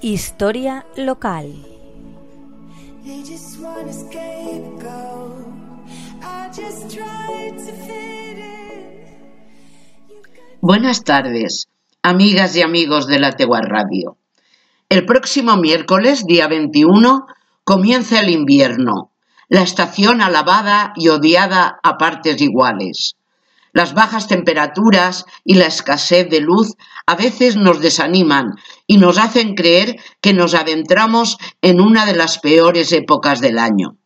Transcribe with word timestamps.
Historia 0.00 0.86
local. 0.96 1.52
Buenas 10.60 11.02
tardes, 11.02 11.68
amigas 12.00 12.54
y 12.54 12.62
amigos 12.62 13.08
de 13.08 13.18
la 13.18 13.32
Tegua 13.32 13.60
Radio. 13.60 14.16
El 14.88 15.04
próximo 15.04 15.56
miércoles, 15.56 16.24
día 16.26 16.46
21, 16.46 17.26
comienza 17.64 18.20
el 18.20 18.30
invierno, 18.30 19.10
la 19.48 19.62
estación 19.62 20.22
alabada 20.22 20.92
y 20.94 21.08
odiada 21.08 21.80
a 21.82 21.98
partes 21.98 22.40
iguales. 22.40 23.17
Las 23.72 23.94
bajas 23.94 24.28
temperaturas 24.28 25.24
y 25.44 25.54
la 25.54 25.66
escasez 25.66 26.28
de 26.28 26.40
luz 26.40 26.74
a 27.06 27.14
veces 27.14 27.56
nos 27.56 27.80
desaniman 27.80 28.54
y 28.86 28.98
nos 28.98 29.18
hacen 29.18 29.54
creer 29.54 29.96
que 30.20 30.32
nos 30.32 30.54
adentramos 30.54 31.38
en 31.62 31.80
una 31.80 32.06
de 32.06 32.16
las 32.16 32.38
peores 32.38 32.92
épocas 32.92 33.40
del 33.40 33.58
año. 33.58 33.96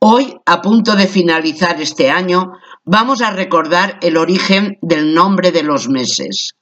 Hoy, 0.00 0.36
a 0.46 0.62
punto 0.62 0.94
de 0.94 1.08
finalizar 1.08 1.80
este 1.80 2.10
año, 2.10 2.52
vamos 2.84 3.20
a 3.20 3.30
recordar 3.30 3.98
el 4.00 4.16
origen 4.16 4.78
del 4.80 5.12
nombre 5.12 5.50
de 5.50 5.64
los 5.64 5.88
meses. 5.88 6.54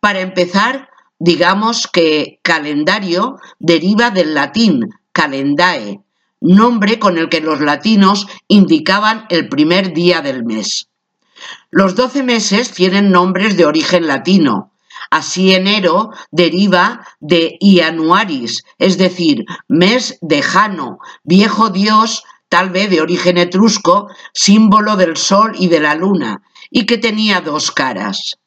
Para 0.00 0.20
empezar, 0.20 0.88
digamos 1.18 1.86
que 1.86 2.40
calendario 2.42 3.36
deriva 3.58 4.10
del 4.10 4.34
latín 4.34 4.90
calendae, 5.12 6.00
nombre 6.40 6.98
con 6.98 7.16
el 7.16 7.28
que 7.28 7.40
los 7.40 7.60
latinos 7.60 8.26
indicaban 8.48 9.24
el 9.30 9.48
primer 9.48 9.94
día 9.94 10.20
del 10.20 10.44
mes. 10.44 10.88
Los 11.70 11.94
doce 11.94 12.22
meses 12.22 12.72
tienen 12.72 13.10
nombres 13.10 13.56
de 13.56 13.66
origen 13.66 14.06
latino. 14.06 14.72
Así 15.10 15.54
enero 15.54 16.10
deriva 16.30 17.06
de 17.20 17.56
Ianuaris, 17.60 18.64
es 18.78 18.98
decir, 18.98 19.44
mes 19.68 20.18
de 20.20 20.42
Jano, 20.42 20.98
viejo 21.22 21.70
dios 21.70 22.24
tal 22.48 22.70
vez 22.70 22.88
de 22.88 23.00
origen 23.00 23.36
etrusco, 23.36 24.08
símbolo 24.32 24.96
del 24.96 25.16
sol 25.16 25.54
y 25.58 25.66
de 25.68 25.80
la 25.80 25.96
luna, 25.96 26.42
y 26.70 26.86
que 26.86 26.98
tenía 26.98 27.40
dos 27.40 27.72
caras. 27.72 28.38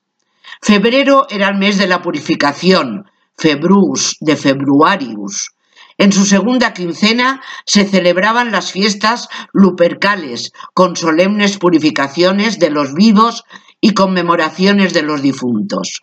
Febrero 0.61 1.27
era 1.29 1.50
el 1.50 1.55
mes 1.57 1.77
de 1.77 1.88
la 1.88 2.02
purificación, 2.02 3.09
Februs, 3.38 4.16
de 4.22 4.35
Februarius. 4.35 5.52
En 5.98 6.12
su 6.12 6.26
segunda 6.26 6.73
quincena 6.73 7.42
se 7.66 7.86
celebraban 7.86 8.52
las 8.52 8.72
fiestas 8.72 9.30
lupercales, 9.52 10.52
con 10.73 10.95
solemnes 10.95 11.58
purificaciones 11.58 12.59
de 12.59 12.70
los 12.70 12.94
vivos 12.94 13.44
y 13.81 13.94
conmemoraciones 13.94 14.94
de 14.94 15.02
los 15.02 15.22
difuntos. 15.22 16.02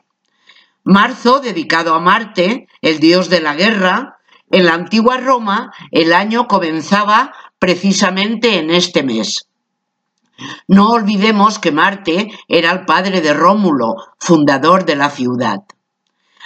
Marzo, 0.83 1.41
dedicado 1.41 1.95
a 1.95 2.01
Marte, 2.01 2.67
el 2.83 2.99
dios 2.99 3.31
de 3.31 3.41
la 3.41 3.55
guerra, 3.55 4.19
en 4.51 4.67
la 4.67 4.75
antigua 4.75 5.17
Roma 5.17 5.73
el 5.91 6.13
año 6.13 6.47
comenzaba 6.47 7.33
precisamente 7.59 8.59
en 8.59 8.71
este 8.71 9.03
mes. 9.03 9.49
No 10.69 10.91
olvidemos 10.91 11.59
que 11.59 11.73
Marte 11.73 12.31
era 12.49 12.73
el 12.73 12.85
padre 12.85 13.21
de 13.21 13.33
Rómulo, 13.33 13.95
fundador 14.19 14.85
de 14.85 14.97
la 14.97 15.11
ciudad. 15.11 15.61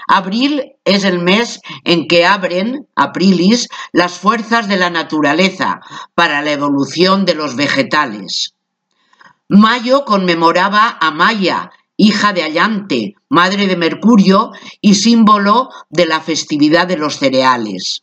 Abril 0.08 0.72
es 0.84 1.04
el 1.04 1.18
mes 1.18 1.60
en 1.84 2.08
que 2.08 2.24
abren, 2.24 2.88
aprilis, 2.96 3.68
las 3.92 4.18
fuerzas 4.18 4.66
de 4.66 4.78
la 4.78 4.88
naturaleza 4.88 5.80
para 6.14 6.40
la 6.40 6.52
evolución 6.52 7.26
de 7.26 7.34
los 7.34 7.56
vegetales. 7.56 8.54
Mayo 9.48 10.06
conmemoraba 10.06 10.96
a 10.98 11.10
Maya, 11.10 11.70
hija 11.98 12.32
de 12.32 12.42
Allante, 12.42 13.14
madre 13.28 13.66
de 13.66 13.76
Mercurio 13.76 14.52
y 14.80 14.94
símbolo 14.94 15.68
de 15.90 16.06
la 16.06 16.20
festividad 16.20 16.86
de 16.86 16.96
los 16.96 17.18
cereales. 17.18 18.02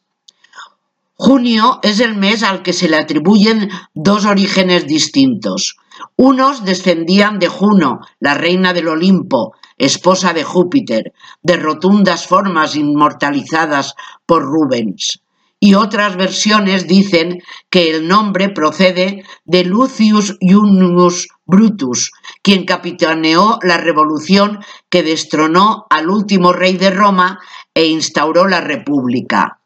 Junio 1.16 1.80
es 1.82 2.00
el 2.02 2.16
mes 2.16 2.44
al 2.44 2.62
que 2.62 2.74
se 2.74 2.88
le 2.88 2.98
atribuyen 2.98 3.72
dos 3.96 4.26
orígenes 4.26 4.86
distintos. 4.86 5.78
Unos 6.18 6.66
descendían 6.66 7.40
de 7.40 7.48
Juno, 7.48 8.02
la 8.20 8.34
reina 8.34 8.74
del 8.74 8.90
Olimpo, 8.90 9.54
esposa 9.78 10.34
de 10.34 10.44
Júpiter, 10.44 11.14
de 11.42 11.58
rotundas 11.58 12.28
formas 12.28 12.76
inmortalizadas 12.76 13.94
por 14.26 14.44
Rubens. 14.44 15.22
Y 15.60 15.74
otras 15.76 16.16
versiones 16.18 16.88
dicen 16.88 17.42
que 17.70 17.90
el 17.90 18.08
nombre 18.08 18.50
procede 18.50 19.24
de 19.46 19.64
Lucius 19.64 20.38
Junius 20.42 21.28
Brutus, 21.46 22.12
quien 22.42 22.66
capitaneó 22.66 23.60
la 23.62 23.78
revolución 23.78 24.60
que 24.90 25.04
destronó 25.04 25.86
al 25.90 26.10
último 26.10 26.54
rey 26.54 26.78
de 26.78 26.92
Roma 26.92 27.40
e 27.74 27.86
instauró 27.86 28.48
la 28.48 28.62
república. 28.62 29.60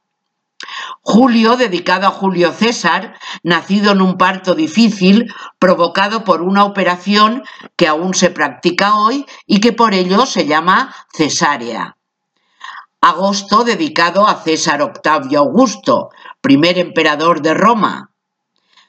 Julio, 1.12 1.58
dedicado 1.58 2.06
a 2.06 2.12
Julio 2.12 2.52
César, 2.52 3.16
nacido 3.42 3.94
en 3.94 4.02
un 4.04 4.16
parto 4.16 4.54
difícil 4.54 5.34
provocado 5.58 6.24
por 6.24 6.44
una 6.44 6.66
operación 6.66 7.42
que 7.76 7.88
aún 7.88 8.14
se 8.14 8.30
practica 8.30 8.96
hoy 8.96 9.26
y 9.48 9.60
que 9.60 9.74
por 9.74 9.96
ello 9.96 10.28
se 10.28 10.46
llama 10.46 10.94
cesárea. 11.12 11.98
Agosto, 13.02 13.64
dedicado 13.64 14.28
a 14.28 14.36
César 14.36 14.84
Octavio 14.84 15.40
Augusto, 15.40 16.10
primer 16.42 16.78
emperador 16.78 17.42
de 17.42 17.56
Roma. 17.56 18.12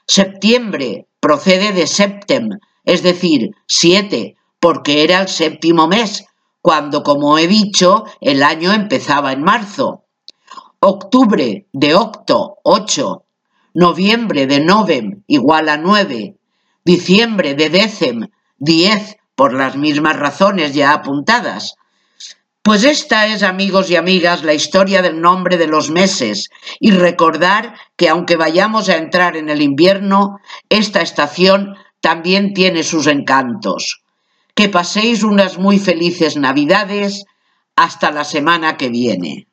Septiembre, 0.05 1.07
procede 1.19 1.71
de 1.71 1.87
septem, 1.87 2.49
es 2.83 3.01
decir, 3.01 3.49
siete, 3.65 4.35
porque 4.59 5.03
era 5.03 5.21
el 5.21 5.27
séptimo 5.27 5.87
mes, 5.87 6.25
cuando, 6.61 7.01
como 7.01 7.39
he 7.39 7.47
dicho, 7.47 8.05
el 8.19 8.43
año 8.43 8.73
empezaba 8.73 9.31
en 9.31 9.41
marzo. 9.41 10.03
Octubre 10.83 11.67
de 11.71 11.93
octo, 11.93 12.57
ocho. 12.63 13.25
Noviembre 13.75 14.47
de 14.47 14.61
novem, 14.61 15.21
igual 15.27 15.69
a 15.69 15.77
nueve. 15.77 16.37
Diciembre 16.83 17.53
de 17.53 17.69
décem, 17.69 18.29
diez, 18.57 19.17
por 19.35 19.53
las 19.53 19.75
mismas 19.75 20.15
razones 20.15 20.73
ya 20.73 20.93
apuntadas. 20.93 21.75
Pues 22.63 22.83
esta 22.83 23.27
es, 23.27 23.43
amigos 23.43 23.91
y 23.91 23.95
amigas, 23.95 24.43
la 24.43 24.55
historia 24.55 25.03
del 25.03 25.21
nombre 25.21 25.57
de 25.57 25.67
los 25.67 25.91
meses 25.91 26.49
y 26.79 26.89
recordar 26.89 27.75
que 27.95 28.09
aunque 28.09 28.35
vayamos 28.35 28.89
a 28.89 28.97
entrar 28.97 29.37
en 29.37 29.51
el 29.51 29.61
invierno, 29.61 30.39
esta 30.67 31.01
estación 31.03 31.75
también 31.99 32.55
tiene 32.55 32.81
sus 32.81 33.05
encantos. 33.05 34.01
Que 34.55 34.67
paséis 34.67 35.21
unas 35.21 35.59
muy 35.59 35.77
felices 35.77 36.37
Navidades 36.37 37.25
hasta 37.75 38.09
la 38.09 38.23
semana 38.23 38.77
que 38.77 38.89
viene. 38.89 39.45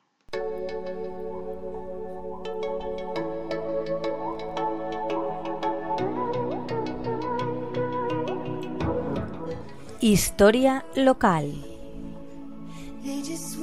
Historia 10.01 10.81
local. 10.95 11.51
Just 13.11 13.59